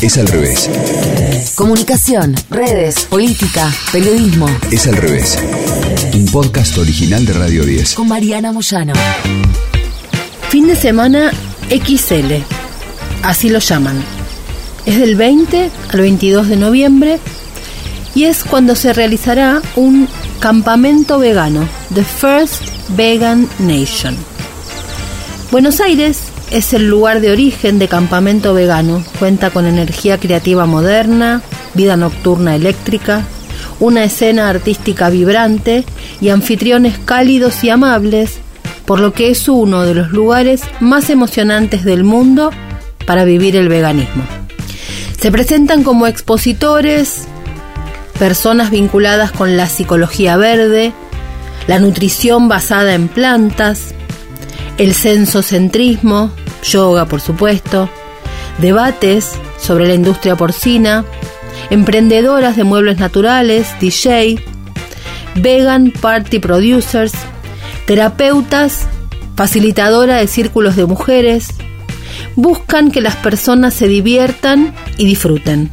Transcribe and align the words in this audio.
Es 0.00 0.16
al 0.16 0.28
revés. 0.28 0.70
Comunicación, 1.56 2.36
redes, 2.50 3.00
política, 3.06 3.68
periodismo. 3.90 4.46
Es 4.70 4.86
al 4.86 4.96
revés. 4.96 5.36
Un 6.14 6.26
podcast 6.26 6.78
original 6.78 7.26
de 7.26 7.32
Radio 7.32 7.64
10. 7.64 7.94
Con 7.94 8.06
Mariana 8.06 8.52
Moyano. 8.52 8.92
Fin 10.50 10.68
de 10.68 10.76
semana 10.76 11.32
XL. 11.68 12.34
Así 13.24 13.48
lo 13.48 13.58
llaman. 13.58 14.00
Es 14.86 15.00
del 15.00 15.16
20 15.16 15.68
al 15.92 16.00
22 16.00 16.48
de 16.48 16.56
noviembre 16.56 17.18
y 18.14 18.24
es 18.24 18.44
cuando 18.44 18.76
se 18.76 18.92
realizará 18.92 19.60
un 19.74 20.08
campamento 20.38 21.18
vegano, 21.18 21.68
The 21.92 22.04
First 22.04 22.62
Vegan 22.90 23.48
Nation. 23.58 24.16
Buenos 25.50 25.80
Aires 25.80 26.27
es 26.50 26.72
el 26.72 26.88
lugar 26.88 27.20
de 27.20 27.30
origen 27.30 27.78
de 27.78 27.88
campamento 27.88 28.54
vegano. 28.54 29.04
Cuenta 29.18 29.50
con 29.50 29.66
energía 29.66 30.18
creativa 30.18 30.66
moderna, 30.66 31.42
vida 31.74 31.96
nocturna 31.96 32.54
eléctrica, 32.56 33.24
una 33.80 34.04
escena 34.04 34.48
artística 34.48 35.10
vibrante 35.10 35.84
y 36.20 36.30
anfitriones 36.30 36.98
cálidos 36.98 37.62
y 37.64 37.70
amables, 37.70 38.38
por 38.86 39.00
lo 39.00 39.12
que 39.12 39.30
es 39.30 39.48
uno 39.48 39.82
de 39.82 39.94
los 39.94 40.10
lugares 40.10 40.62
más 40.80 41.10
emocionantes 41.10 41.84
del 41.84 42.04
mundo 42.04 42.50
para 43.06 43.24
vivir 43.24 43.56
el 43.56 43.68
veganismo. 43.68 44.24
Se 45.20 45.30
presentan 45.30 45.82
como 45.82 46.06
expositores 46.06 47.26
personas 48.18 48.70
vinculadas 48.70 49.30
con 49.32 49.56
la 49.56 49.68
psicología 49.68 50.36
verde, 50.36 50.92
la 51.66 51.78
nutrición 51.78 52.48
basada 52.48 52.94
en 52.94 53.08
plantas, 53.08 53.94
el 54.78 54.94
censocentrismo, 54.94 56.30
yoga 56.68 57.06
por 57.06 57.20
supuesto, 57.20 57.88
debates 58.58 59.32
sobre 59.58 59.86
la 59.86 59.94
industria 59.94 60.36
porcina, 60.36 61.04
emprendedoras 61.70 62.56
de 62.56 62.64
muebles 62.64 62.98
naturales, 62.98 63.68
DJ, 63.80 64.42
vegan 65.36 65.92
party 65.92 66.38
producers, 66.38 67.12
terapeutas, 67.86 68.86
facilitadora 69.36 70.16
de 70.16 70.26
círculos 70.26 70.76
de 70.76 70.86
mujeres, 70.86 71.48
buscan 72.36 72.90
que 72.90 73.00
las 73.00 73.16
personas 73.16 73.74
se 73.74 73.88
diviertan 73.88 74.74
y 74.96 75.06
disfruten, 75.06 75.70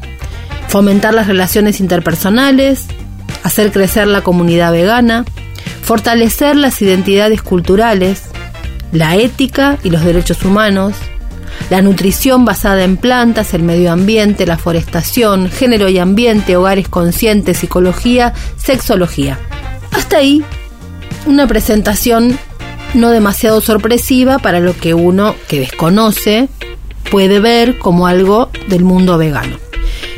fomentar 0.67 1.13
las 1.13 1.27
relaciones 1.27 1.79
interpersonales, 1.79 2.85
hacer 3.43 3.71
crecer 3.71 4.07
la 4.07 4.21
comunidad 4.21 4.71
vegana, 4.71 5.25
fortalecer 5.81 6.55
las 6.55 6.81
identidades 6.81 7.41
culturales, 7.41 8.23
la 8.95 9.15
ética 9.17 9.77
y 9.83 9.89
los 9.89 10.03
derechos 10.03 10.43
humanos, 10.43 10.95
la 11.69 11.81
nutrición 11.81 12.45
basada 12.45 12.83
en 12.83 12.97
plantas, 12.97 13.53
el 13.53 13.63
medio 13.63 13.91
ambiente, 13.91 14.45
la 14.45 14.57
forestación, 14.57 15.49
género 15.49 15.89
y 15.89 15.99
ambiente, 15.99 16.57
hogares 16.57 16.87
conscientes, 16.87 17.57
psicología, 17.57 18.33
sexología. 18.57 19.37
Hasta 19.91 20.17
ahí, 20.17 20.43
una 21.25 21.47
presentación 21.47 22.37
no 22.93 23.09
demasiado 23.09 23.61
sorpresiva 23.61 24.39
para 24.39 24.59
lo 24.59 24.75
que 24.77 24.93
uno 24.93 25.35
que 25.47 25.59
desconoce 25.59 26.47
puede 27.11 27.39
ver 27.39 27.77
como 27.77 28.07
algo 28.07 28.49
del 28.67 28.83
mundo 28.83 29.17
vegano. 29.17 29.57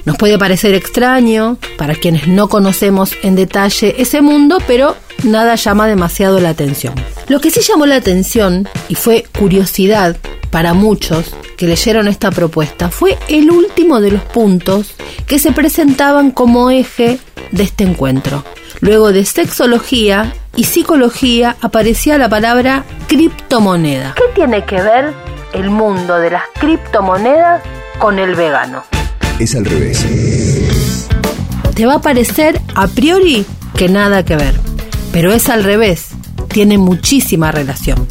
Nos 0.06 0.18
puede 0.18 0.38
parecer 0.38 0.74
extraño 0.74 1.58
para 1.78 1.96
quienes 1.96 2.28
no 2.28 2.48
conocemos 2.48 3.12
en 3.24 3.36
detalle 3.36 3.96
ese 3.98 4.22
mundo, 4.22 4.60
pero 4.68 4.96
nada 5.28 5.56
llama 5.56 5.88
demasiado 5.88 6.40
la 6.40 6.50
atención. 6.50 6.94
Lo 7.28 7.40
que 7.40 7.52
sí 7.52 7.62
llamó 7.62 7.86
la 7.86 7.96
atención 7.96 8.68
y 8.88 8.96
fue 8.96 9.26
curiosidad 9.38 10.18
para 10.50 10.74
muchos 10.74 11.36
que 11.58 11.68
leyeron 11.68 12.08
esta 12.08 12.32
propuesta 12.32 12.90
fue 12.90 13.18
el 13.28 13.52
último 13.52 14.00
de 14.00 14.12
los 14.12 14.22
puntos 14.22 14.94
que 15.26 15.40
se 15.40 15.52
presentaban 15.52 16.32
como 16.32 16.70
eje 16.70 17.20
de 17.52 17.64
este 17.64 17.84
encuentro. 17.84 18.44
Luego 18.80 19.12
de 19.12 19.26
sexología 19.26 20.34
y 20.56 20.66
psicología 20.66 21.58
aparecía 21.62 22.18
la 22.18 22.30
palabra 22.30 22.86
criptomoneda. 23.08 24.14
¿Qué 24.16 24.24
tiene 24.36 24.66
que 24.66 24.82
ver 24.82 25.14
el 25.54 25.70
mundo 25.70 26.18
de 26.20 26.32
las 26.32 26.44
criptomonedas 26.60 27.64
con 28.00 28.20
el 28.20 28.36
vegano? 28.36 28.84
Es 29.40 29.56
al 29.56 29.66
revés. 29.66 31.08
Te 31.76 31.86
va 31.86 31.96
a 31.96 32.02
parecer 32.02 32.60
a 32.76 32.88
priori 32.88 33.46
que 33.76 33.90
nada 33.90 34.26
que 34.26 34.36
ver, 34.36 34.56
pero 35.12 35.32
es 35.34 35.50
al 35.50 35.64
revés, 35.64 36.08
tiene 36.48 36.78
muchísima 36.78 37.52
relación. 37.52 38.08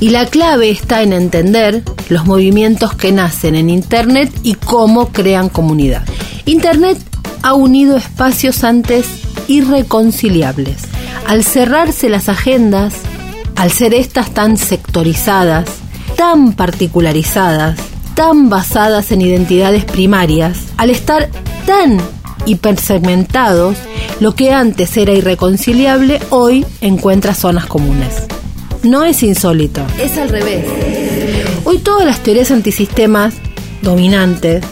Y 0.00 0.10
la 0.10 0.26
clave 0.26 0.70
está 0.70 1.02
en 1.02 1.12
entender 1.12 1.82
los 2.08 2.26
movimientos 2.26 2.94
que 2.94 3.12
nacen 3.12 3.54
en 3.54 3.70
Internet 3.70 4.32
y 4.42 4.54
cómo 4.54 5.08
crean 5.08 5.48
comunidad. 5.48 6.04
Internet 6.44 6.98
ha 7.42 7.54
unido 7.54 7.96
espacios 7.96 8.64
antes 8.64 9.06
irreconciliables. 9.48 10.82
Al 11.26 11.44
cerrarse 11.44 12.08
las 12.08 12.28
agendas, 12.28 12.94
al 13.56 13.70
ser 13.70 13.94
estas 13.94 14.32
tan 14.32 14.56
sectorizadas, 14.56 15.66
tan 16.16 16.52
particularizadas, 16.52 17.78
tan 18.14 18.48
basadas 18.48 19.10
en 19.12 19.22
identidades 19.22 19.84
primarias, 19.84 20.58
al 20.76 20.90
estar 20.90 21.28
tan 21.66 21.98
hipersegmentados, 22.46 23.76
lo 24.20 24.34
que 24.34 24.52
antes 24.52 24.96
era 24.96 25.12
irreconciliable 25.12 26.20
hoy 26.30 26.64
encuentra 26.80 27.34
zonas 27.34 27.66
comunes. 27.66 28.24
No 28.82 29.04
es 29.04 29.22
insólito. 29.22 29.84
Es 30.00 30.18
al 30.18 30.28
revés. 30.28 30.66
Hoy 31.64 31.78
todas 31.78 32.04
las 32.04 32.20
teorías 32.20 32.50
antisistemas 32.50 33.34
dominantes 33.82 34.64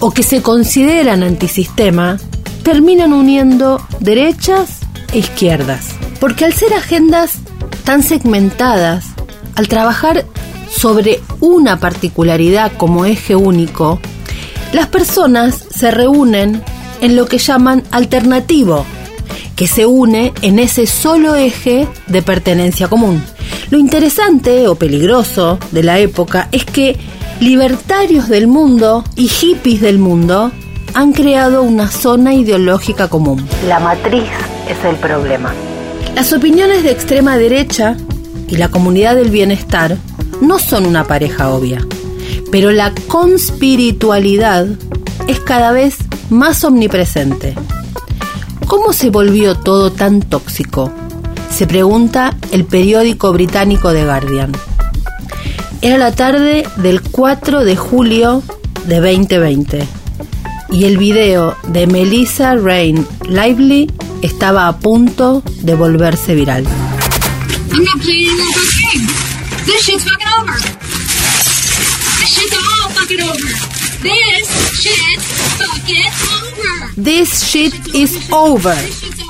o 0.00 0.10
que 0.10 0.22
se 0.22 0.42
consideran 0.42 1.22
antisistema 1.22 2.18
terminan 2.62 3.12
uniendo 3.12 3.80
derechas 4.00 4.80
e 5.12 5.18
izquierdas. 5.18 5.88
Porque 6.20 6.44
al 6.44 6.52
ser 6.52 6.72
agendas 6.74 7.34
tan 7.84 8.02
segmentadas, 8.02 9.06
al 9.54 9.68
trabajar 9.68 10.24
sobre 10.70 11.20
una 11.40 11.78
particularidad 11.78 12.72
como 12.76 13.04
eje 13.04 13.36
único, 13.36 14.00
las 14.72 14.86
personas 14.86 15.62
se 15.70 15.90
reúnen 15.90 16.62
en 17.02 17.16
lo 17.16 17.26
que 17.26 17.36
llaman 17.36 17.82
alternativo, 17.90 18.86
que 19.54 19.66
se 19.66 19.84
une 19.84 20.32
en 20.40 20.58
ese 20.58 20.86
solo 20.86 21.34
eje 21.34 21.86
de 22.06 22.22
pertenencia 22.22 22.88
común. 22.88 23.22
Lo 23.70 23.76
interesante 23.76 24.68
o 24.68 24.76
peligroso 24.76 25.58
de 25.72 25.82
la 25.82 25.98
época 25.98 26.48
es 26.52 26.64
que 26.64 26.96
libertarios 27.40 28.28
del 28.28 28.46
mundo 28.46 29.04
y 29.16 29.28
hippies 29.28 29.82
del 29.82 29.98
mundo 29.98 30.52
han 30.94 31.12
creado 31.12 31.62
una 31.62 31.90
zona 31.90 32.34
ideológica 32.34 33.08
común. 33.08 33.46
La 33.66 33.80
matriz 33.80 34.30
es 34.68 34.84
el 34.84 34.96
problema. 34.96 35.52
Las 36.14 36.32
opiniones 36.32 36.82
de 36.82 36.92
extrema 36.92 37.36
derecha 37.36 37.96
y 38.48 38.56
la 38.56 38.68
comunidad 38.68 39.16
del 39.16 39.30
bienestar 39.30 39.96
no 40.40 40.58
son 40.58 40.86
una 40.86 41.04
pareja 41.04 41.50
obvia, 41.50 41.80
pero 42.50 42.70
la 42.70 42.92
conspiritualidad 43.08 44.66
es 45.26 45.40
cada 45.40 45.72
vez 45.72 45.96
más 46.32 46.64
omnipresente. 46.64 47.54
¿Cómo 48.66 48.92
se 48.92 49.10
volvió 49.10 49.54
todo 49.54 49.92
tan 49.92 50.20
tóxico? 50.20 50.90
Se 51.50 51.66
pregunta 51.66 52.34
el 52.50 52.64
periódico 52.64 53.32
británico 53.32 53.92
The 53.92 54.04
Guardian. 54.04 54.52
Era 55.82 55.98
la 55.98 56.12
tarde 56.12 56.66
del 56.76 57.02
4 57.02 57.64
de 57.64 57.76
julio 57.76 58.42
de 58.86 59.00
2020 59.00 59.86
y 60.70 60.84
el 60.84 60.96
video 60.96 61.54
de 61.68 61.86
Melissa 61.86 62.56
Rain 62.56 63.06
Lively 63.28 63.90
estaba 64.22 64.68
a 64.68 64.78
punto 64.78 65.42
de 65.60 65.74
volverse 65.74 66.34
viral. 66.34 66.64
This 77.02 77.42
shit 77.42 77.74
is 77.96 78.30
over. 78.30 78.76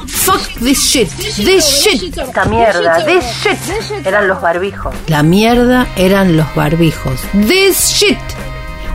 Fuck 0.06 0.42
this 0.60 0.90
shit. 0.90 1.08
This 1.36 1.64
shit. 1.64 2.18
Esta 2.18 2.44
mierda. 2.44 3.02
This 3.06 3.24
shit. 3.24 4.06
Eran 4.06 4.28
los 4.28 4.42
barbijos. 4.42 4.94
La 5.06 5.22
mierda 5.22 5.86
eran 5.96 6.36
los 6.36 6.54
barbijos. 6.54 7.18
This 7.48 7.94
shit. 7.94 8.18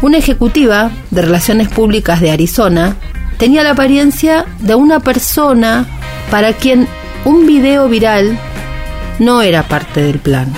Una 0.04 0.20
ejecutiva 0.20 0.92
de 1.10 1.24
relaciones 1.24 1.70
públicas 1.70 2.22
de 2.22 2.30
Arizona 2.30 2.96
tenía 3.40 3.64
la 3.64 3.72
apariencia 3.72 4.46
de 4.60 4.76
una 4.76 5.00
persona 5.00 5.88
para 6.30 6.54
quien 6.54 6.88
un 7.26 7.48
video 7.48 7.90
viral 7.90 8.38
no 9.18 9.42
era 9.42 9.64
parte 9.64 10.04
del 10.04 10.20
plan. 10.20 10.54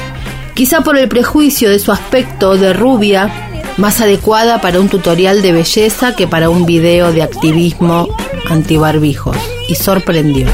Quizá 0.56 0.82
por 0.82 0.98
el 0.98 1.08
prejuicio 1.08 1.70
de 1.70 1.80
su 1.80 1.94
aspecto 1.94 2.58
de 2.58 2.74
rubia, 2.74 3.49
más 3.80 4.02
adecuada 4.02 4.62
para 4.62 4.80
un 4.80 4.90
tutorial 4.90 5.42
de 5.42 5.54
belleza 5.54 6.16
que 6.16 6.28
para 6.28 6.50
un 6.50 6.66
video 6.66 7.12
de 7.12 7.24
activismo 7.24 8.08
antibarbijos. 8.50 9.38
Y 9.68 9.76
sorprendió. 9.76 10.48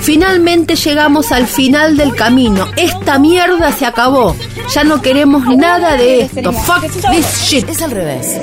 Finalmente 0.00 0.76
llegamos 0.76 1.32
al 1.32 1.46
final 1.46 1.96
del 1.96 2.14
camino. 2.14 2.66
Esta 2.76 3.18
mierda 3.18 3.72
se 3.72 3.86
acabó. 3.86 4.36
Ya 4.74 4.84
no 4.84 5.00
queremos 5.00 5.46
nada 5.56 5.96
de 5.96 6.22
esto. 6.22 6.52
Fuck 6.52 6.82
this 7.10 7.42
shit. 7.42 7.68
Es 7.68 7.80
al 7.80 7.90
revés. 7.90 8.38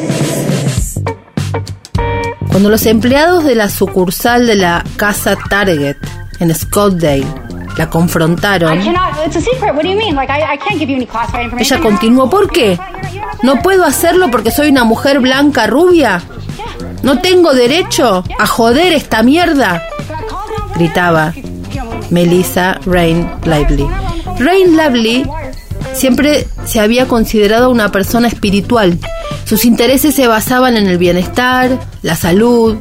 Cuando 2.50 2.70
los 2.70 2.86
empleados 2.88 3.44
de 3.44 3.56
la 3.56 3.70
sucursal 3.70 4.48
de 4.48 4.56
la 4.56 4.84
casa 4.98 5.38
Target 5.50 5.98
en 6.40 6.54
Scottsdale 6.54 7.26
la 7.78 7.90
confrontaron, 7.90 8.80
ella 11.60 11.80
continuó, 11.80 12.30
¿por 12.30 12.52
qué? 12.52 12.78
¿No 13.44 13.62
puedo 13.62 13.86
hacerlo 13.86 14.30
porque 14.30 14.52
soy 14.52 14.70
una 14.70 14.84
mujer 14.84 15.20
blanca 15.20 15.68
rubia? 15.68 16.22
¿No 17.04 17.20
tengo 17.20 17.54
derecho 17.54 18.24
a 18.40 18.46
joder 18.46 18.94
esta 18.94 19.24
mierda? 19.24 19.82
Gritaba 20.76 21.34
Melissa 22.12 22.80
Rain 22.86 23.28
Lively. 23.44 23.88
Rain 24.38 24.78
Lively 24.78 25.26
siempre 25.94 26.48
se 26.66 26.80
había 26.80 27.08
considerado 27.08 27.70
una 27.70 27.92
persona 27.92 28.28
espiritual. 28.28 28.98
Sus 29.46 29.66
intereses 29.66 30.14
se 30.14 30.28
basaban 30.28 30.78
en 30.78 30.88
el 30.88 30.98
bienestar, 30.98 31.80
la 32.04 32.16
salud, 32.16 32.78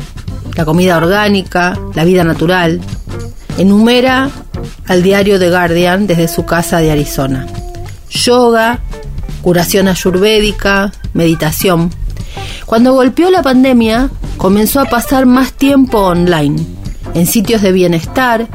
la 0.55 0.65
comida 0.65 0.97
orgánica, 0.97 1.79
la 1.95 2.05
vida 2.05 2.25
natural. 2.25 2.81
Enumera 3.57 4.31
al 4.87 5.03
diario 5.03 5.39
The 5.39 5.51
Guardian 5.51 6.07
desde 6.07 6.29
su 6.29 6.45
casa 6.45 6.79
de 6.81 6.91
Arizona. 6.91 7.47
Yoga, 8.11 8.81
curación 9.43 9.89
ayurvédica, 9.89 10.93
meditación. 11.15 11.91
Cuando 12.67 12.93
golpeó 12.93 13.31
la 13.31 13.43
pandemia, 13.43 14.11
comenzó 14.37 14.81
a 14.81 14.85
pasar 14.85 15.27
más 15.27 15.53
tiempo 15.53 15.99
online, 15.99 16.65
en 17.15 17.27
sitios 17.27 17.63
de 17.63 17.73
bienestar 17.73 18.49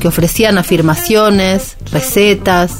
que 0.00 0.08
ofrecían 0.08 0.58
afirmaciones, 0.58 1.76
recetas 1.92 2.72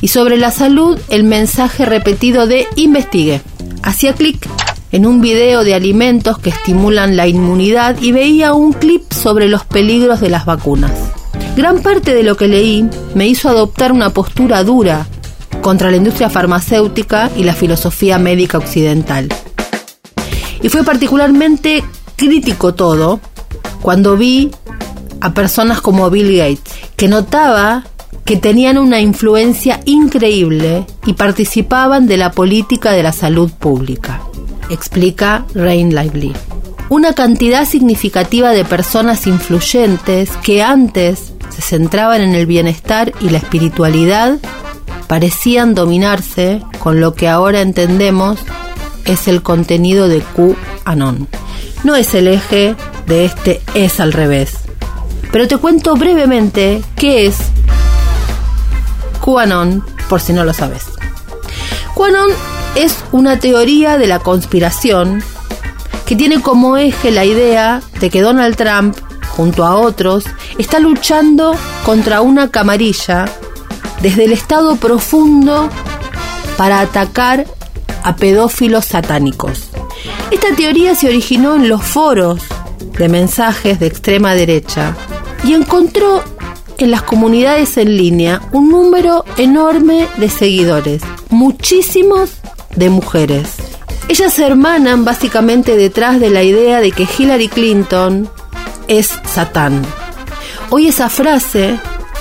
y 0.00 0.08
sobre 0.08 0.36
la 0.38 0.50
salud 0.50 0.98
el 1.08 1.24
mensaje 1.24 1.84
repetido 1.84 2.46
de 2.46 2.66
investigue. 2.76 3.42
Hacía 3.82 4.14
clic 4.14 4.48
en 4.92 5.06
un 5.06 5.20
video 5.20 5.62
de 5.62 5.74
alimentos 5.74 6.38
que 6.38 6.50
estimulan 6.50 7.16
la 7.16 7.26
inmunidad 7.26 8.00
y 8.00 8.12
veía 8.12 8.54
un 8.54 8.72
clip 8.72 9.12
sobre 9.12 9.48
los 9.48 9.64
peligros 9.64 10.20
de 10.20 10.30
las 10.30 10.46
vacunas. 10.46 10.92
Gran 11.56 11.82
parte 11.82 12.14
de 12.14 12.22
lo 12.22 12.36
que 12.36 12.48
leí 12.48 12.88
me 13.14 13.26
hizo 13.26 13.48
adoptar 13.48 13.92
una 13.92 14.10
postura 14.10 14.64
dura 14.64 15.06
contra 15.60 15.90
la 15.90 15.96
industria 15.96 16.30
farmacéutica 16.30 17.30
y 17.36 17.44
la 17.44 17.54
filosofía 17.54 18.18
médica 18.18 18.58
occidental. 18.58 19.28
Y 20.62 20.68
fue 20.68 20.84
particularmente 20.84 21.82
crítico 22.16 22.74
todo 22.74 23.20
cuando 23.82 24.16
vi 24.16 24.50
a 25.20 25.32
personas 25.32 25.80
como 25.80 26.10
Bill 26.10 26.36
Gates, 26.36 26.74
que 26.96 27.08
notaba 27.08 27.84
que 28.24 28.36
tenían 28.36 28.78
una 28.78 29.00
influencia 29.00 29.80
increíble 29.86 30.86
y 31.06 31.14
participaban 31.14 32.06
de 32.06 32.16
la 32.16 32.30
política 32.32 32.92
de 32.92 33.02
la 33.02 33.12
salud 33.12 33.50
pública, 33.50 34.22
explica 34.68 35.44
Rain 35.54 35.94
Lively. 35.94 36.32
Una 36.88 37.12
cantidad 37.12 37.64
significativa 37.64 38.50
de 38.50 38.64
personas 38.64 39.26
influyentes 39.26 40.30
que 40.42 40.62
antes 40.62 41.32
se 41.48 41.62
centraban 41.62 42.20
en 42.20 42.34
el 42.34 42.46
bienestar 42.46 43.12
y 43.20 43.30
la 43.30 43.38
espiritualidad 43.38 44.38
parecían 45.10 45.74
dominarse 45.74 46.62
con 46.78 47.00
lo 47.00 47.14
que 47.14 47.26
ahora 47.26 47.62
entendemos 47.62 48.38
es 49.06 49.26
el 49.26 49.42
contenido 49.42 50.06
de 50.06 50.22
QAnon. 50.22 51.26
No 51.82 51.96
es 51.96 52.14
el 52.14 52.28
eje 52.28 52.76
de 53.08 53.24
este 53.24 53.60
es 53.74 53.98
al 53.98 54.12
revés. 54.12 54.58
Pero 55.32 55.48
te 55.48 55.56
cuento 55.56 55.96
brevemente 55.96 56.80
qué 56.94 57.26
es 57.26 57.38
QAnon, 59.20 59.84
por 60.08 60.20
si 60.20 60.32
no 60.32 60.44
lo 60.44 60.52
sabes. 60.52 60.84
QAnon 61.96 62.30
es 62.76 62.96
una 63.10 63.36
teoría 63.40 63.98
de 63.98 64.06
la 64.06 64.20
conspiración 64.20 65.24
que 66.06 66.14
tiene 66.14 66.40
como 66.40 66.76
eje 66.76 67.10
la 67.10 67.24
idea 67.24 67.82
de 67.98 68.10
que 68.10 68.22
Donald 68.22 68.54
Trump, 68.54 68.96
junto 69.30 69.64
a 69.64 69.74
otros, 69.74 70.26
está 70.56 70.78
luchando 70.78 71.56
contra 71.84 72.20
una 72.20 72.52
camarilla 72.52 73.24
desde 74.00 74.24
el 74.24 74.32
estado 74.32 74.76
profundo 74.76 75.68
para 76.56 76.80
atacar 76.80 77.46
a 78.02 78.16
pedófilos 78.16 78.86
satánicos. 78.86 79.70
Esta 80.30 80.54
teoría 80.54 80.94
se 80.94 81.08
originó 81.08 81.56
en 81.56 81.68
los 81.68 81.82
foros 81.82 82.42
de 82.98 83.08
mensajes 83.08 83.80
de 83.80 83.86
extrema 83.86 84.34
derecha 84.34 84.96
y 85.44 85.54
encontró 85.54 86.22
en 86.78 86.90
las 86.90 87.02
comunidades 87.02 87.76
en 87.76 87.96
línea 87.96 88.40
un 88.52 88.70
número 88.70 89.24
enorme 89.36 90.08
de 90.16 90.30
seguidores, 90.30 91.02
muchísimos 91.28 92.30
de 92.74 92.88
mujeres. 92.88 93.56
Ellas 94.08 94.32
se 94.32 94.46
hermanan 94.46 95.04
básicamente 95.04 95.76
detrás 95.76 96.20
de 96.20 96.30
la 96.30 96.42
idea 96.42 96.80
de 96.80 96.90
que 96.90 97.06
Hillary 97.18 97.48
Clinton 97.48 98.28
es 98.88 99.18
Satán. 99.24 99.82
Hoy 100.70 100.88
esa 100.88 101.08
frase 101.08 101.78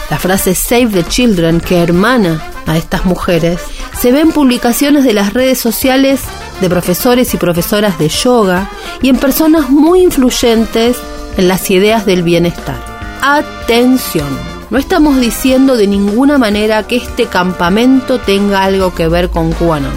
la 0.10 0.20
frase 0.20 0.56
Save 0.56 0.88
the 0.88 1.04
Children 1.04 1.62
que 1.62 1.82
hermana 1.82 2.42
a 2.70 2.78
estas 2.78 3.06
mujeres, 3.06 3.60
se 4.00 4.12
ve 4.12 4.22
en 4.22 4.32
publicaciones 4.32 5.04
de 5.04 5.14
las 5.14 5.34
redes 5.34 5.60
sociales 5.60 6.22
de 6.62 6.70
profesores 6.70 7.34
y 7.34 7.38
profesoras 7.38 7.98
de 7.98 8.10
yoga 8.10 8.70
y 9.02 9.10
en 9.10 9.18
personas 9.18 9.70
muy 9.70 10.02
influyentes 10.02 10.98
en 11.38 11.48
las 11.48 11.70
ideas 11.72 12.06
del 12.06 12.22
bienestar. 12.24 12.78
Atención, 13.22 14.28
no 14.70 14.78
estamos 14.78 15.20
diciendo 15.20 15.78
de 15.78 15.88
ninguna 15.88 16.38
manera 16.38 16.84
que 16.84 16.98
este 16.98 17.26
campamento 17.26 18.20
tenga 18.20 18.64
algo 18.64 18.94
que 18.94 19.08
ver 19.08 19.30
con 19.30 19.52
QAnon. 19.52 19.92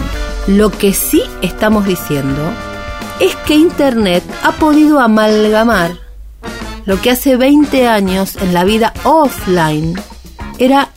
Lo 0.47 0.71
que 0.71 0.93
sí 0.93 1.21
estamos 1.41 1.85
diciendo 1.85 2.41
es 3.19 3.35
que 3.45 3.55
Internet 3.55 4.23
ha 4.43 4.51
podido 4.53 4.99
amalgamar 4.99 6.02
lo 6.85 7.01
que 7.01 7.11
hace 7.11 7.37
20 7.37 7.87
años 7.87 8.35
en 8.37 8.53
la 8.53 8.63
vida 8.63 8.93
offline 9.03 9.95
era 10.59 10.89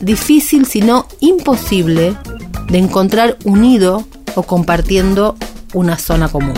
difícil, 0.00 0.66
si 0.66 0.80
no 0.82 1.06
imposible, 1.20 2.14
de 2.68 2.78
encontrar 2.78 3.36
unido 3.44 4.04
o 4.34 4.42
compartiendo 4.42 5.36
una 5.74 5.98
zona 5.98 6.28
común, 6.28 6.54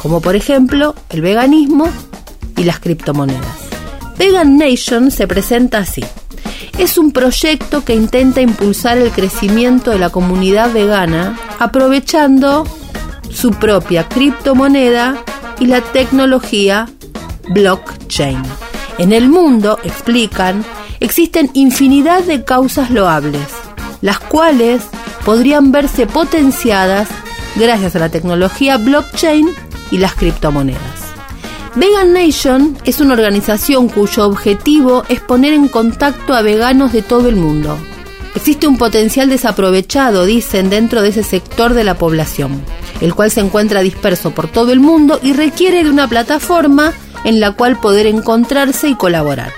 como 0.00 0.20
por 0.20 0.36
ejemplo 0.36 0.94
el 1.10 1.20
veganismo 1.20 1.88
y 2.56 2.64
las 2.64 2.78
criptomonedas. 2.80 3.64
Vegan 4.18 4.56
Nation 4.56 5.10
se 5.10 5.26
presenta 5.26 5.78
así. 5.78 6.04
Es 6.78 6.98
un 6.98 7.12
proyecto 7.12 7.84
que 7.84 7.94
intenta 7.94 8.40
impulsar 8.40 8.98
el 8.98 9.10
crecimiento 9.10 9.90
de 9.90 9.98
la 9.98 10.10
comunidad 10.10 10.72
vegana 10.72 11.38
aprovechando 11.58 12.64
su 13.30 13.50
propia 13.52 14.08
criptomoneda 14.08 15.22
y 15.58 15.66
la 15.66 15.80
tecnología 15.80 16.88
blockchain. 17.48 18.42
En 18.98 19.12
el 19.12 19.28
mundo, 19.28 19.78
explican, 19.82 20.64
existen 21.00 21.50
infinidad 21.54 22.22
de 22.22 22.44
causas 22.44 22.90
loables, 22.90 23.48
las 24.00 24.20
cuales 24.20 24.82
podrían 25.24 25.72
verse 25.72 26.06
potenciadas 26.06 27.08
gracias 27.56 27.96
a 27.96 27.98
la 27.98 28.08
tecnología 28.08 28.76
blockchain 28.76 29.48
y 29.90 29.98
las 29.98 30.14
criptomonedas. 30.14 30.80
Vegan 31.76 32.12
Nation 32.12 32.78
es 32.84 33.00
una 33.00 33.14
organización 33.14 33.88
cuyo 33.88 34.26
objetivo 34.26 35.02
es 35.08 35.20
poner 35.20 35.52
en 35.54 35.66
contacto 35.66 36.34
a 36.34 36.42
veganos 36.42 36.92
de 36.92 37.02
todo 37.02 37.28
el 37.28 37.36
mundo. 37.36 37.76
Existe 38.36 38.66
un 38.66 38.78
potencial 38.78 39.28
desaprovechado, 39.28 40.24
dicen, 40.24 40.70
dentro 40.70 41.02
de 41.02 41.08
ese 41.08 41.22
sector 41.22 41.74
de 41.74 41.84
la 41.84 41.94
población, 41.94 42.62
el 43.00 43.14
cual 43.14 43.30
se 43.30 43.40
encuentra 43.40 43.80
disperso 43.80 44.32
por 44.32 44.48
todo 44.48 44.72
el 44.72 44.80
mundo 44.80 45.18
y 45.22 45.32
requiere 45.32 45.82
de 45.82 45.90
una 45.90 46.08
plataforma 46.08 46.92
en 47.24 47.40
la 47.40 47.52
cual 47.52 47.80
poder 47.80 48.06
encontrarse 48.06 48.88
y 48.88 48.94
colaborar. 48.94 49.52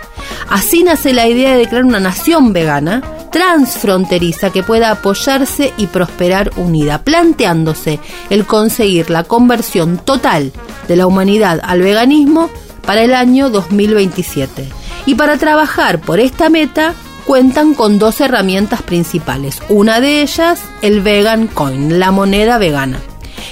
Así 0.49 0.83
nace 0.83 1.13
la 1.13 1.27
idea 1.27 1.57
de 1.57 1.67
crear 1.67 1.85
una 1.85 2.01
nación 2.01 2.53
vegana 2.53 3.03
transfronteriza 3.31 4.51
que 4.51 4.63
pueda 4.63 4.91
apoyarse 4.91 5.75
y 5.77 5.89
prosperar 5.89 6.53
unida, 6.57 7.03
planteándose 7.03 8.01
el 8.31 8.47
conseguir 8.47 9.11
la 9.11 9.25
conversión 9.25 9.99
total 9.99 10.53
de 10.89 10.97
la 10.97 11.07
humanidad 11.07 11.61
al 11.63 11.83
veganismo 11.83 12.49
para 12.87 13.03
el 13.03 13.13
año 13.13 13.51
2027. 13.51 14.67
Y 15.05 15.17
para 15.17 15.37
trabajar 15.37 16.01
por 16.01 16.19
esta 16.19 16.49
meta 16.49 16.95
cuentan 17.27 17.75
con 17.75 17.99
dos 17.99 18.21
herramientas 18.21 18.81
principales. 18.83 19.61
Una 19.69 20.01
de 20.01 20.23
ellas, 20.23 20.63
el 20.81 21.03
Vegan 21.03 21.49
Coin, 21.49 21.99
la 21.99 22.13
moneda 22.13 22.57
vegana, 22.57 23.01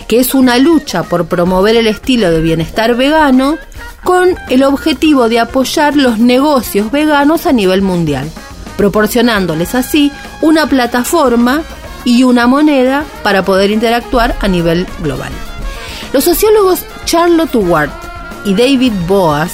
que 0.08 0.20
es 0.20 0.34
una 0.34 0.56
lucha 0.58 1.02
por 1.02 1.26
promover 1.26 1.76
el 1.76 1.88
estilo 1.88 2.30
de 2.30 2.40
bienestar 2.40 2.94
vegano 2.94 3.58
con 4.04 4.36
el 4.50 4.62
objetivo 4.62 5.28
de 5.28 5.40
apoyar 5.40 5.96
los 5.96 6.18
negocios 6.18 6.92
veganos 6.92 7.46
a 7.46 7.52
nivel 7.52 7.82
mundial, 7.82 8.30
proporcionándoles 8.76 9.74
así 9.74 10.12
una 10.42 10.66
plataforma 10.66 11.62
y 12.04 12.22
una 12.22 12.46
moneda 12.46 13.04
para 13.22 13.44
poder 13.44 13.70
interactuar 13.70 14.36
a 14.40 14.46
nivel 14.46 14.86
global. 15.00 15.32
Los 16.12 16.24
sociólogos 16.24 16.84
Charlotte 17.06 17.56
Ward 17.56 17.90
y 18.44 18.54
David 18.54 18.92
Boas, 19.08 19.52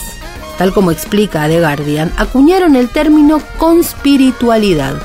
tal 0.59 0.73
como 0.73 0.91
explica 0.91 1.49
The 1.49 1.61
Guardian, 1.61 2.13
acuñaron 2.17 2.75
el 2.75 2.89
término 2.89 3.41
conspiritualidad, 3.57 5.01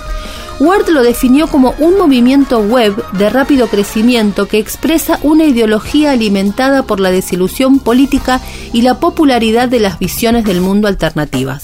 Ward 0.59 0.87
lo 0.89 1.03
definió 1.03 1.47
como 1.47 1.75
un 1.79 1.97
movimiento 1.97 2.59
web 2.59 2.95
de 3.13 3.29
rápido 3.29 3.67
crecimiento 3.67 4.47
que 4.47 4.57
expresa 4.57 5.19
una 5.21 5.45
ideología 5.45 6.11
alimentada 6.11 6.83
por 6.83 6.99
la 6.99 7.11
desilusión 7.11 7.79
política 7.79 8.39
y 8.71 8.81
la 8.81 8.99
popularidad 8.99 9.67
de 9.67 9.81
las 9.81 9.99
visiones 9.99 10.45
del 10.45 10.61
mundo 10.61 10.87
alternativas. 10.87 11.61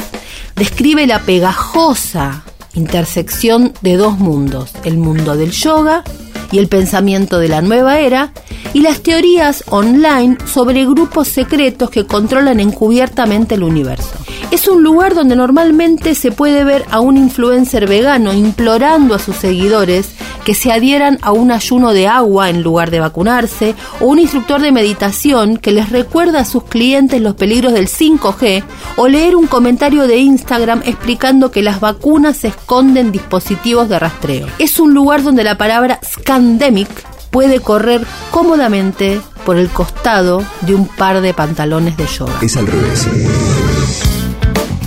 Describe 0.55 1.07
la 1.07 1.19
pegajosa 1.19 2.43
intersección 2.73 3.73
de 3.81 3.97
dos 3.97 4.17
mundos, 4.17 4.71
el 4.83 4.97
mundo 4.97 5.35
del 5.35 5.51
yoga 5.51 6.03
y 6.51 6.59
el 6.59 6.67
pensamiento 6.67 7.39
de 7.39 7.47
la 7.47 7.61
nueva 7.61 7.99
era, 7.99 8.33
y 8.73 8.81
las 8.81 9.01
teorías 9.01 9.63
online 9.69 10.37
sobre 10.45 10.85
grupos 10.85 11.27
secretos 11.27 11.89
que 11.89 12.05
controlan 12.05 12.59
encubiertamente 12.59 13.55
el 13.55 13.63
universo. 13.63 14.20
Es 14.51 14.67
un 14.67 14.83
lugar 14.83 15.15
donde 15.15 15.37
normalmente 15.37 16.13
se 16.13 16.33
puede 16.33 16.65
ver 16.65 16.83
a 16.91 16.99
un 16.99 17.15
influencer 17.15 17.87
vegano 17.87 18.33
implorando 18.33 19.15
a 19.15 19.19
sus 19.19 19.37
seguidores 19.37 20.09
que 20.43 20.53
se 20.55 20.73
adhieran 20.73 21.19
a 21.21 21.31
un 21.31 21.51
ayuno 21.51 21.93
de 21.93 22.09
agua 22.09 22.49
en 22.49 22.61
lugar 22.61 22.91
de 22.91 22.99
vacunarse, 22.99 23.75
o 24.01 24.07
un 24.07 24.19
instructor 24.19 24.59
de 24.59 24.73
meditación 24.73 25.55
que 25.55 25.71
les 25.71 25.89
recuerda 25.89 26.41
a 26.41 26.45
sus 26.45 26.63
clientes 26.63 27.21
los 27.21 27.35
peligros 27.35 27.71
del 27.71 27.87
5G, 27.87 28.63
o 28.97 29.07
leer 29.07 29.37
un 29.37 29.47
comentario 29.47 30.05
de 30.05 30.17
Instagram 30.17 30.81
explicando 30.83 31.49
que 31.49 31.61
las 31.61 31.79
vacunas 31.79 32.35
se 32.35 32.49
esconden 32.49 33.13
dispositivos 33.13 33.87
de 33.87 33.99
rastreo. 33.99 34.47
Es 34.59 34.79
un 34.79 34.93
lugar 34.93 35.23
donde 35.23 35.45
la 35.45 35.57
palabra 35.57 36.01
scandemic 36.03 36.89
puede 37.29 37.61
correr 37.61 38.05
cómodamente 38.31 39.21
por 39.45 39.55
el 39.55 39.69
costado 39.69 40.43
de 40.61 40.75
un 40.75 40.87
par 40.87 41.21
de 41.21 41.33
pantalones 41.33 41.95
de 41.95 42.05
yoga. 42.05 42.33
Es 42.41 42.57
al 42.57 42.67
revés. 42.67 43.07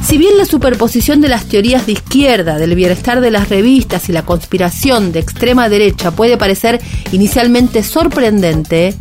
Si 0.05 0.19
bien 0.19 0.37
la 0.37 0.45
superposición 0.45 1.23
de 1.23 1.29
las 1.29 1.47
teorías 1.47 1.87
de 1.87 1.93
izquierda, 1.93 2.59
del 2.59 2.75
bienestar 2.75 3.23
de 3.23 3.31
las 3.31 3.49
revistas 3.49 4.11
y 4.11 4.13
la 4.13 4.27
conspiración 4.27 5.13
de 5.13 5.21
extrema 5.21 5.71
derecha 5.71 6.11
puede 6.11 6.37
parecer 6.37 6.79
inicialmente 7.11 7.83
sorprendente, 7.83 8.95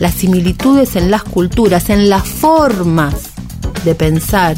las 0.00 0.14
similitudes 0.14 0.96
en 0.96 1.12
las 1.12 1.22
culturas, 1.22 1.90
en 1.90 2.10
las 2.10 2.26
formas 2.26 3.30
de 3.84 3.94
pensar, 3.94 4.56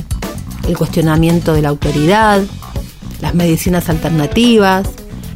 el 0.66 0.76
cuestionamiento 0.76 1.52
de 1.52 1.60
la 1.60 1.68
autoridad, 1.68 2.40
las 3.20 3.34
medicinas 3.34 3.90
alternativas, 3.90 4.88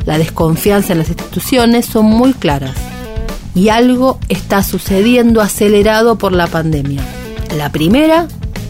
la 0.06 0.16
desconfianza 0.16 0.94
en 0.94 1.00
las 1.00 1.08
instituciones 1.08 1.84
son 1.84 2.06
muy 2.06 2.32
claras. 2.32 2.74
Y 3.54 3.68
algo 3.68 4.18
está 4.30 4.62
sucediendo 4.62 5.42
acelerado 5.42 6.16
por 6.16 6.32
la 6.32 6.46
pandemia. 6.46 7.02
La 7.54 7.70
primera 7.70 8.28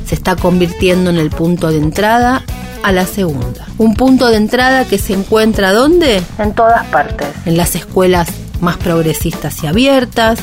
se 0.09 0.15
está 0.15 0.37
convirtiendo 0.37 1.11
en 1.11 1.19
el 1.19 1.29
punto 1.29 1.71
de 1.71 1.77
entrada 1.77 2.43
a 2.83 2.93
la 2.93 3.05
segunda. 3.05 3.67
Un 3.77 3.95
punto 3.95 4.29
de 4.29 4.37
entrada 4.37 4.87
que 4.87 4.97
se 4.97 5.13
encuentra 5.13 5.73
¿dónde? 5.73 6.23
En 6.39 6.55
todas 6.55 6.87
partes. 6.87 7.29
En 7.45 7.59
las 7.59 7.75
escuelas 7.75 8.29
más 8.63 8.79
progresistas 8.79 9.63
y 9.63 9.67
abiertas, 9.67 10.39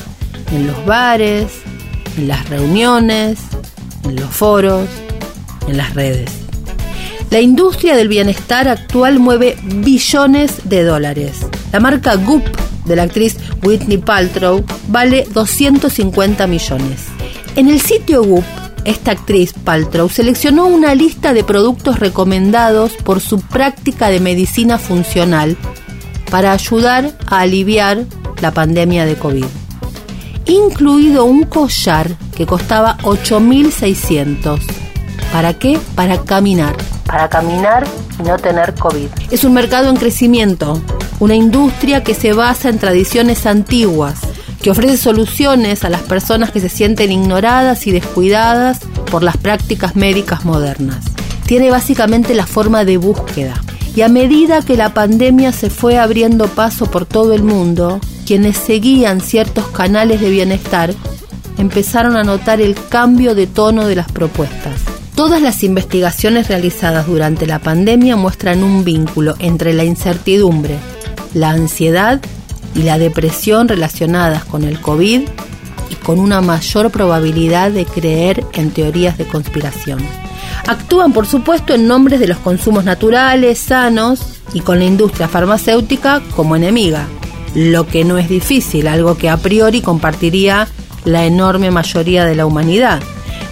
en 0.51 0.67
los 0.67 0.85
bares, 0.85 1.47
en 2.15 2.27
las 2.27 2.47
reuniones, 2.47 3.39
en 4.03 4.15
los 4.17 4.29
foros, 4.29 4.87
en 5.67 5.77
las 5.77 5.95
redes. 5.95 6.29
La 7.31 7.41
industria 7.41 7.95
del 7.95 8.07
bienestar 8.07 8.67
actual 8.67 9.17
mueve 9.17 9.57
billones 9.63 10.69
de 10.69 10.83
dólares. 10.83 11.47
La 11.71 11.79
marca 11.79 12.15
Goop 12.15 12.43
de 12.85 12.95
la 12.95 13.03
actriz 13.03 13.35
Whitney 13.63 13.97
Paltrow 13.97 14.63
vale 14.89 15.25
250 15.33 16.45
millones. 16.45 17.05
En 17.55 17.67
el 17.67 17.81
sitio 17.81 18.23
Goop 18.23 18.45
esta 18.85 19.11
actriz, 19.11 19.53
Paltrow, 19.53 20.09
seleccionó 20.09 20.67
una 20.67 20.95
lista 20.95 21.33
de 21.33 21.43
productos 21.43 21.99
recomendados 21.99 22.93
por 22.93 23.19
su 23.19 23.39
práctica 23.41 24.09
de 24.09 24.19
medicina 24.19 24.77
funcional 24.77 25.57
para 26.29 26.51
ayudar 26.51 27.11
a 27.27 27.39
aliviar 27.39 28.05
la 28.41 28.51
pandemia 28.51 29.05
de 29.05 29.15
COVID, 29.15 29.45
incluido 30.45 31.25
un 31.25 31.43
collar 31.43 32.15
que 32.35 32.45
costaba 32.45 32.97
8.600. 32.99 34.59
¿Para 35.31 35.53
qué? 35.53 35.79
Para 35.95 36.21
caminar. 36.23 36.75
Para 37.05 37.27
caminar 37.27 37.85
y 38.19 38.23
no 38.23 38.37
tener 38.37 38.73
COVID. 38.75 39.07
Es 39.31 39.43
un 39.43 39.53
mercado 39.53 39.89
en 39.89 39.97
crecimiento, 39.97 40.81
una 41.19 41.35
industria 41.35 42.03
que 42.03 42.13
se 42.13 42.33
basa 42.33 42.69
en 42.69 42.79
tradiciones 42.79 43.45
antiguas, 43.45 44.19
que 44.65 44.71
ofrece 44.71 44.97
soluciones 44.97 45.83
a 45.83 45.91
las 45.91 46.01
personas 46.01 46.49
que 46.49 46.59
se 46.59 46.69
sienten 46.69 47.11
ignoradas 47.11 47.85
y 47.85 47.91
descuidadas 47.91 48.79
por 49.11 49.21
las 49.21 49.37
prácticas 49.37 49.95
médicas 49.95 50.43
modernas. 50.43 51.05
Tiene 51.45 51.69
básicamente 51.69 52.33
la 52.33 52.47
forma 52.47 52.83
de 52.83 52.97
búsqueda. 52.97 53.61
Y 53.95 54.01
a 54.01 54.09
medida 54.09 54.63
que 54.63 54.75
la 54.75 54.91
pandemia 54.91 55.51
se 55.51 55.69
fue 55.69 55.99
abriendo 55.99 56.47
paso 56.47 56.89
por 56.89 57.05
todo 57.05 57.33
el 57.33 57.43
mundo, 57.43 57.99
quienes 58.25 58.57
seguían 58.57 59.21
ciertos 59.21 59.67
canales 59.67 60.19
de 60.19 60.31
bienestar 60.31 60.95
empezaron 61.59 62.17
a 62.17 62.23
notar 62.23 62.59
el 62.59 62.73
cambio 62.89 63.35
de 63.35 63.45
tono 63.45 63.85
de 63.85 63.95
las 63.95 64.11
propuestas. 64.11 64.81
Todas 65.13 65.43
las 65.43 65.63
investigaciones 65.63 66.47
realizadas 66.47 67.05
durante 67.05 67.45
la 67.45 67.59
pandemia 67.59 68.15
muestran 68.15 68.63
un 68.63 68.83
vínculo 68.83 69.35
entre 69.37 69.75
la 69.75 69.83
incertidumbre, 69.83 70.79
la 71.35 71.51
ansiedad 71.51 72.19
y 72.75 72.83
la 72.83 72.99
depresión 72.99 73.67
relacionadas 73.67 74.43
con 74.45 74.63
el 74.63 74.79
COVID 74.79 75.21
y 75.89 75.95
con 75.95 76.19
una 76.19 76.41
mayor 76.41 76.91
probabilidad 76.91 77.71
de 77.71 77.85
creer 77.85 78.45
en 78.53 78.71
teorías 78.71 79.17
de 79.17 79.25
conspiración. 79.25 79.99
Actúan, 80.67 81.13
por 81.13 81.25
supuesto, 81.25 81.73
en 81.73 81.87
nombre 81.87 82.17
de 82.17 82.27
los 82.27 82.37
consumos 82.37 82.83
naturales, 82.83 83.59
sanos 83.59 84.21
y 84.53 84.59
con 84.59 84.79
la 84.79 84.85
industria 84.85 85.27
farmacéutica 85.27 86.21
como 86.35 86.55
enemiga, 86.55 87.07
lo 87.55 87.87
que 87.87 88.03
no 88.03 88.17
es 88.17 88.29
difícil, 88.29 88.87
algo 88.87 89.17
que 89.17 89.29
a 89.29 89.37
priori 89.37 89.81
compartiría 89.81 90.67
la 91.05 91.25
enorme 91.25 91.71
mayoría 91.71 92.25
de 92.25 92.35
la 92.35 92.45
humanidad. 92.45 93.01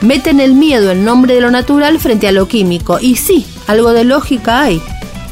Meten 0.02 0.40
el 0.40 0.54
miedo 0.54 0.92
en 0.92 1.06
nombre 1.06 1.36
de 1.36 1.42
lo 1.42 1.52
natural 1.52 2.00
frente 2.00 2.28
a 2.28 2.32
lo 2.32 2.48
químico, 2.48 3.00
y 3.00 3.16
sí, 3.16 3.46
algo 3.68 3.94
de 3.94 4.04
lógica 4.04 4.62
hay. 4.62 4.82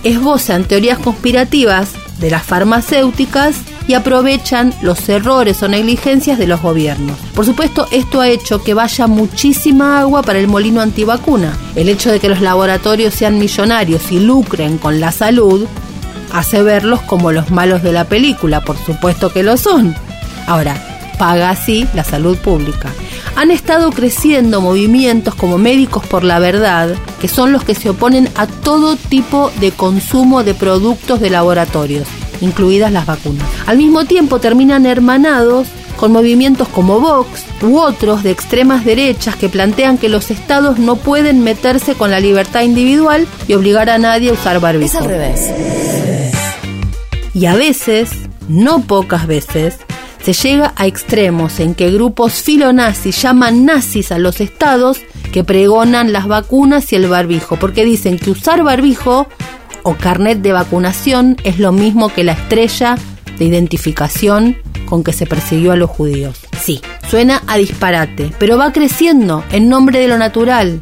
Esbozan 0.03 0.63
teorías 0.63 0.99
conspirativas 0.99 1.89
de 2.19 2.29
las 2.29 2.43
farmacéuticas 2.43 3.55
y 3.87 3.93
aprovechan 3.93 4.73
los 4.81 5.07
errores 5.09 5.61
o 5.63 5.67
negligencias 5.67 6.37
de 6.37 6.47
los 6.47 6.61
gobiernos. 6.61 7.17
Por 7.33 7.45
supuesto, 7.45 7.87
esto 7.91 8.21
ha 8.21 8.29
hecho 8.29 8.63
que 8.63 8.73
vaya 8.73 9.07
muchísima 9.07 9.99
agua 9.99 10.21
para 10.21 10.39
el 10.39 10.47
molino 10.47 10.81
antivacuna. 10.81 11.57
El 11.75 11.89
hecho 11.89 12.11
de 12.11 12.19
que 12.19 12.29
los 12.29 12.41
laboratorios 12.41 13.13
sean 13.13 13.39
millonarios 13.39 14.11
y 14.11 14.19
lucren 14.19 14.77
con 14.77 14.99
la 14.99 15.11
salud 15.11 15.67
hace 16.31 16.63
verlos 16.63 17.01
como 17.01 17.31
los 17.31 17.51
malos 17.51 17.83
de 17.83 17.91
la 17.91 18.05
película, 18.05 18.61
por 18.61 18.77
supuesto 18.77 19.31
que 19.33 19.43
lo 19.43 19.57
son. 19.57 19.95
Ahora, 20.47 20.75
paga 21.17 21.49
así 21.49 21.87
la 21.93 22.03
salud 22.03 22.37
pública. 22.37 22.89
Han 23.35 23.51
estado 23.51 23.91
creciendo 23.91 24.61
movimientos 24.61 25.35
como 25.35 25.57
Médicos 25.57 26.05
por 26.05 26.23
la 26.23 26.39
Verdad, 26.39 26.95
que 27.19 27.27
son 27.27 27.51
los 27.51 27.63
que 27.63 27.75
se 27.75 27.89
oponen 27.89 28.29
a 28.35 28.47
todo 28.47 28.95
tipo 28.95 29.51
de 29.59 29.71
consumo 29.71 30.43
de 30.43 30.53
productos 30.53 31.19
de 31.19 31.29
laboratorios 31.29 32.07
incluidas 32.41 32.91
las 32.91 33.05
vacunas. 33.05 33.47
Al 33.65 33.77
mismo 33.77 34.05
tiempo 34.05 34.39
terminan 34.39 34.85
hermanados 34.85 35.67
con 35.95 36.11
movimientos 36.11 36.67
como 36.67 36.99
Vox 36.99 37.45
u 37.61 37.77
otros 37.77 38.23
de 38.23 38.31
extremas 38.31 38.83
derechas 38.83 39.35
que 39.35 39.49
plantean 39.49 39.97
que 39.97 40.09
los 40.09 40.31
estados 40.31 40.79
no 40.79 40.95
pueden 40.95 41.43
meterse 41.43 41.93
con 41.93 42.09
la 42.11 42.19
libertad 42.19 42.61
individual 42.61 43.27
y 43.47 43.53
obligar 43.53 43.89
a 43.89 43.99
nadie 43.99 44.31
a 44.31 44.33
usar 44.33 44.59
barbijo. 44.59 44.97
Es 44.97 45.03
al 45.03 45.09
revés. 45.09 45.49
Y 47.33 47.45
a 47.45 47.55
veces, 47.55 48.09
no 48.49 48.81
pocas 48.81 49.27
veces, 49.27 49.77
se 50.23 50.33
llega 50.33 50.73
a 50.75 50.85
extremos 50.85 51.59
en 51.59 51.75
que 51.75 51.91
grupos 51.91 52.33
filonazis 52.41 53.21
llaman 53.21 53.65
nazis 53.65 54.11
a 54.11 54.19
los 54.19 54.41
estados 54.41 55.01
que 55.31 55.43
pregonan 55.43 56.13
las 56.13 56.27
vacunas 56.27 56.91
y 56.91 56.95
el 56.95 57.07
barbijo, 57.07 57.57
porque 57.57 57.85
dicen 57.85 58.19
que 58.19 58.31
usar 58.31 58.63
barbijo 58.63 59.27
o 59.83 59.95
carnet 59.95 60.39
de 60.39 60.53
vacunación 60.53 61.37
es 61.43 61.59
lo 61.59 61.71
mismo 61.71 62.09
que 62.09 62.23
la 62.23 62.33
estrella 62.33 62.97
de 63.37 63.45
identificación 63.45 64.57
con 64.85 65.03
que 65.03 65.13
se 65.13 65.25
persiguió 65.25 65.71
a 65.71 65.75
los 65.75 65.89
judíos. 65.89 66.39
Sí, 66.59 66.81
suena 67.09 67.41
a 67.47 67.57
disparate, 67.57 68.31
pero 68.37 68.57
va 68.57 68.71
creciendo 68.71 69.43
en 69.51 69.69
nombre 69.69 69.99
de 69.99 70.07
lo 70.07 70.17
natural. 70.17 70.81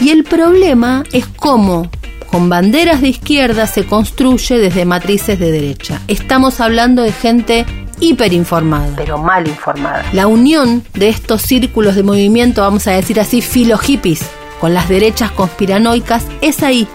Y 0.00 0.10
el 0.10 0.24
problema 0.24 1.04
es 1.12 1.26
cómo 1.26 1.90
con 2.30 2.48
banderas 2.48 3.00
de 3.00 3.08
izquierda 3.08 3.66
se 3.66 3.84
construye 3.84 4.58
desde 4.58 4.84
matrices 4.84 5.38
de 5.38 5.50
derecha. 5.50 6.00
Estamos 6.08 6.60
hablando 6.60 7.02
de 7.02 7.12
gente 7.12 7.66
hiperinformada, 8.00 8.94
pero 8.96 9.18
mal 9.18 9.48
informada. 9.48 10.04
La 10.12 10.26
unión 10.26 10.84
de 10.94 11.08
estos 11.08 11.42
círculos 11.42 11.96
de 11.96 12.02
movimiento, 12.02 12.62
vamos 12.62 12.86
a 12.86 12.92
decir 12.92 13.18
así, 13.18 13.42
filo 13.42 13.76
hippies, 13.76 14.22
con 14.60 14.74
las 14.74 14.88
derechas 14.88 15.30
conspiranoicas, 15.32 16.24
es 16.40 16.62
ahí 16.62 16.86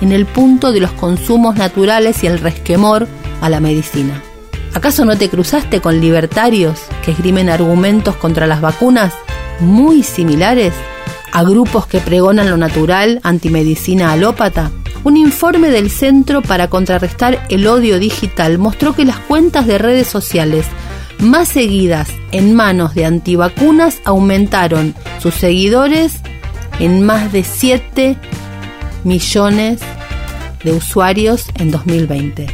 en 0.00 0.12
el 0.12 0.26
punto 0.26 0.72
de 0.72 0.80
los 0.80 0.92
consumos 0.92 1.56
naturales 1.56 2.22
y 2.24 2.26
el 2.26 2.38
resquemor 2.38 3.08
a 3.40 3.48
la 3.48 3.60
medicina. 3.60 4.22
¿Acaso 4.74 5.04
no 5.04 5.16
te 5.16 5.28
cruzaste 5.28 5.80
con 5.80 6.00
libertarios 6.00 6.80
que 7.04 7.12
esgrimen 7.12 7.48
argumentos 7.48 8.16
contra 8.16 8.46
las 8.46 8.60
vacunas 8.60 9.14
muy 9.60 10.02
similares 10.02 10.72
a 11.32 11.42
grupos 11.42 11.86
que 11.86 12.00
pregonan 12.00 12.50
lo 12.50 12.56
natural 12.56 13.20
antimedicina 13.22 14.12
alópata? 14.12 14.70
Un 15.04 15.16
informe 15.16 15.70
del 15.70 15.90
Centro 15.90 16.42
para 16.42 16.68
Contrarrestar 16.68 17.46
el 17.48 17.66
Odio 17.66 17.98
Digital 17.98 18.58
mostró 18.58 18.94
que 18.94 19.04
las 19.04 19.18
cuentas 19.18 19.66
de 19.66 19.78
redes 19.78 20.06
sociales 20.06 20.66
más 21.18 21.48
seguidas 21.48 22.08
en 22.30 22.54
manos 22.54 22.94
de 22.94 23.04
antivacunas 23.04 24.00
aumentaron 24.04 24.94
sus 25.20 25.34
seguidores 25.34 26.20
en 26.78 27.04
más 27.04 27.32
de 27.32 27.42
7 27.42 28.16
millones 29.04 29.80
de 30.64 30.72
usuarios 30.72 31.46
en 31.56 31.70
2020. 31.70 32.46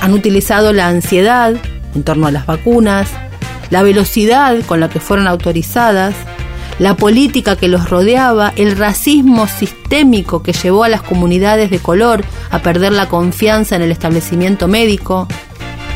Han 0.00 0.12
utilizado 0.12 0.72
la 0.72 0.88
ansiedad 0.88 1.54
en 1.94 2.02
torno 2.02 2.26
a 2.26 2.30
las 2.30 2.46
vacunas, 2.46 3.10
la 3.70 3.82
velocidad 3.82 4.56
con 4.66 4.80
la 4.80 4.88
que 4.88 5.00
fueron 5.00 5.26
autorizadas, 5.26 6.14
la 6.78 6.94
política 6.94 7.56
que 7.56 7.68
los 7.68 7.88
rodeaba, 7.88 8.52
el 8.56 8.76
racismo 8.76 9.48
sistémico 9.48 10.42
que 10.42 10.52
llevó 10.52 10.84
a 10.84 10.88
las 10.88 11.02
comunidades 11.02 11.70
de 11.70 11.78
color 11.78 12.22
a 12.50 12.60
perder 12.60 12.92
la 12.92 13.08
confianza 13.08 13.76
en 13.76 13.82
el 13.82 13.92
establecimiento 13.92 14.68
médico. 14.68 15.26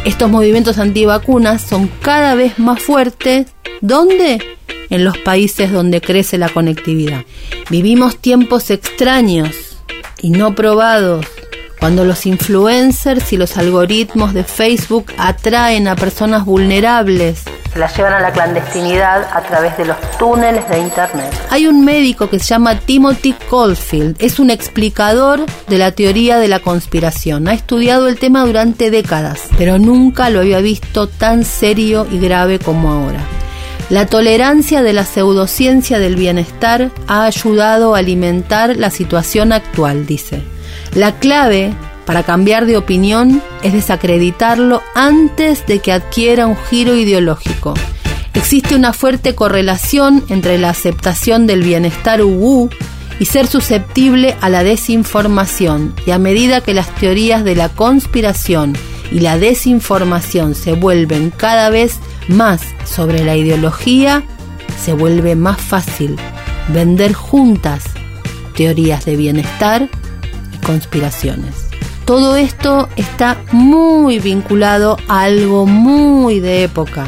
Estos 0.05 0.31
movimientos 0.31 0.79
antivacunas 0.79 1.61
son 1.61 1.91
cada 2.01 2.35
vez 2.35 2.59
más 2.59 2.83
fuertes. 2.83 3.49
¿Dónde? 3.83 4.43
En 4.89 5.05
los 5.05 5.19
países 5.19 5.71
donde 5.71 6.01
crece 6.01 6.39
la 6.39 6.49
conectividad. 6.49 7.25
Vivimos 7.69 8.17
tiempos 8.17 8.71
extraños 8.71 9.70
y 10.23 10.31
no 10.31 10.55
probados 10.55 11.27
cuando 11.81 12.05
los 12.05 12.27
influencers 12.27 13.33
y 13.33 13.39
los 13.39 13.57
algoritmos 13.57 14.35
de 14.35 14.45
Facebook 14.45 15.07
atraen 15.17 15.89
a 15.89 15.97
personas 15.97 16.45
vulnerables, 16.45 17.45
se 17.73 17.79
las 17.79 17.97
llevan 17.97 18.15
a 18.15 18.21
la 18.21 18.33
clandestinidad 18.33 19.29
a 19.33 19.43
través 19.43 19.77
de 19.79 19.87
los 19.87 19.97
túneles 20.19 20.69
de 20.69 20.79
Internet. 20.79 21.33
Hay 21.51 21.67
un 21.67 21.85
médico 21.85 22.29
que 22.29 22.39
se 22.39 22.47
llama 22.47 22.79
Timothy 22.79 23.35
Caulfield, 23.49 24.17
es 24.19 24.41
un 24.41 24.51
explicador 24.51 25.47
de 25.69 25.79
la 25.79 25.93
teoría 25.93 26.39
de 26.39 26.49
la 26.49 26.59
conspiración. 26.59 27.49
Ha 27.49 27.55
estudiado 27.55 28.09
el 28.09 28.19
tema 28.19 28.45
durante 28.45 28.91
décadas, 28.91 29.43
pero 29.57 29.79
nunca 29.79 30.31
lo 30.31 30.41
había 30.41 30.61
visto 30.61 31.07
tan 31.09 31.45
serio 31.45 32.07
y 32.11 32.19
grave 32.19 32.59
como 32.59 32.91
ahora. 32.91 33.21
La 33.91 34.07
tolerancia 34.07 34.85
de 34.85 34.93
la 34.93 35.05
pseudociencia 35.05 35.99
del 35.99 36.15
bienestar 36.15 36.93
ha 37.09 37.25
ayudado 37.25 37.97
a 37.97 37.99
alimentar 37.99 38.77
la 38.77 38.89
situación 38.89 39.53
actual, 39.53 40.07
dice. 40.07 40.43
La 40.95 41.19
clave 41.19 41.75
para 42.07 42.23
cambiar 42.23 42.67
de 42.67 42.77
opinión 42.77 43.43
es 43.65 43.73
desacreditarlo 43.73 44.81
antes 44.95 45.67
de 45.67 45.81
que 45.81 45.91
adquiera 45.91 46.47
un 46.47 46.57
giro 46.57 46.95
ideológico. 46.95 47.75
Existe 48.35 48.77
una 48.77 48.93
fuerte 48.93 49.35
correlación 49.35 50.25
entre 50.29 50.57
la 50.57 50.71
aceptación 50.71 51.49
del 51.49 51.65
bienestar 51.65 52.23
UU 52.23 52.71
y 53.19 53.25
ser 53.25 53.49
susceptible 53.49 54.37
a 54.41 54.49
la 54.51 54.63
desinformación. 54.63 55.97
Y 56.07 56.13
a 56.13 56.19
medida 56.19 56.61
que 56.61 56.75
las 56.75 56.95
teorías 56.95 57.43
de 57.43 57.57
la 57.57 57.69
conspiración 57.69 58.77
y 59.11 59.19
la 59.19 59.37
desinformación 59.37 60.55
se 60.55 60.75
vuelven 60.75 61.33
cada 61.37 61.71
vez 61.71 61.99
más 62.31 62.63
sobre 62.85 63.25
la 63.25 63.37
ideología, 63.37 64.23
se 64.79 64.93
vuelve 64.93 65.37
más 65.37 65.61
fácil 65.61 66.17
vender 66.69 67.13
juntas 67.13 67.85
teorías 68.55 69.05
de 69.05 69.17
bienestar 69.17 69.89
conspiraciones. 70.65 71.67
Todo 72.05 72.37
esto 72.37 72.89
está 72.97 73.39
muy 73.53 74.19
vinculado 74.19 74.97
a 75.09 75.23
algo 75.23 75.67
muy 75.67 76.41
de 76.41 76.65
época. 76.65 77.07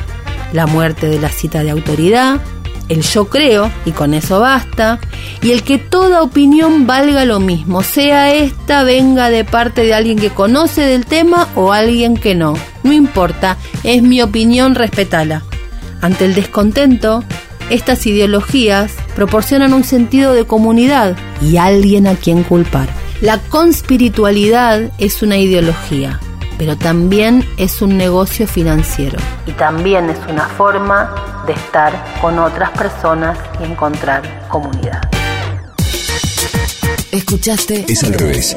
La 0.53 0.67
muerte 0.67 1.09
de 1.09 1.19
la 1.19 1.29
cita 1.29 1.63
de 1.63 1.71
autoridad, 1.71 2.41
el 2.89 3.03
yo 3.03 3.29
creo, 3.29 3.71
y 3.85 3.93
con 3.93 4.15
eso 4.15 4.41
basta, 4.41 5.01
y 5.41 5.51
el 5.53 5.63
que 5.63 5.79
toda 5.79 6.23
opinión 6.23 6.87
valga 6.87 7.25
lo 7.25 7.41
mismo, 7.41 7.83
sea 7.83 8.35
esta 8.35 8.83
venga 8.85 9.31
de 9.31 9.45
parte 9.45 9.83
de 9.83 9.95
alguien 9.95 10.19
que 10.19 10.31
conoce 10.31 10.83
del 10.83 11.07
tema 11.07 11.49
o 11.55 11.73
alguien 11.73 12.17
que 12.17 12.35
no. 12.35 12.55
No 12.83 12.93
importa, 12.93 13.57
es 13.85 14.03
mi 14.03 14.23
opinión, 14.23 14.75
respetala. 14.75 15.43
Ante 16.01 16.25
el 16.25 16.35
descontento, 16.35 17.23
estas 17.71 18.07
ideologías 18.07 18.93
proporcionan 19.15 19.73
un 19.73 19.85
sentido 19.85 20.33
de 20.33 20.45
comunidad 20.45 21.17
y 21.41 21.57
alguien 21.57 22.07
a 22.07 22.17
quien 22.17 22.43
culpar. 22.43 22.89
La 23.21 23.39
conspiritualidad 23.39 24.91
es 24.99 25.23
una 25.23 25.37
ideología, 25.37 26.19
pero 26.59 26.77
también 26.77 27.47
es 27.57 27.81
un 27.81 27.97
negocio 27.97 28.49
financiero. 28.49 29.19
Y 29.47 29.53
también 29.53 30.11
es 30.11 30.19
una 30.29 30.49
forma 30.49 31.15
de 31.47 31.53
estar 31.53 31.93
con 32.21 32.39
otras 32.39 32.71
personas 32.71 33.39
y 33.61 33.65
encontrar 33.65 34.49
comunidad. 34.49 35.01
Escuchaste 37.13 37.85
Es 37.89 38.03
al 38.05 38.15
revés. 38.15 38.57